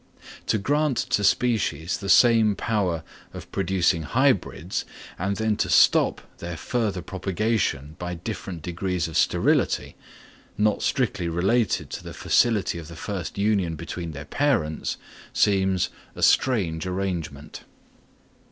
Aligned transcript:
To 0.47 0.57
grant 0.57 0.97
to 0.97 1.23
species 1.23 1.97
the 1.99 2.09
special 2.09 2.55
power 2.55 3.03
of 3.35 3.51
producing 3.51 4.01
hybrids, 4.01 4.83
and 5.19 5.35
then 5.37 5.55
to 5.57 5.69
stop 5.69 6.21
their 6.39 6.57
further 6.57 7.03
propagation 7.03 7.97
by 7.99 8.15
different 8.15 8.63
degrees 8.63 9.07
of 9.07 9.15
sterility, 9.15 9.95
not 10.57 10.81
strictly 10.81 11.27
related 11.29 11.91
to 11.91 12.03
the 12.03 12.15
facility 12.15 12.79
of 12.79 12.87
the 12.87 12.95
first 12.95 13.37
union 13.37 13.75
between 13.75 14.11
their 14.13 14.25
parents, 14.25 14.97
seems 15.33 15.89
a 16.15 16.23
strange 16.23 16.87
arrangement. 16.87 17.61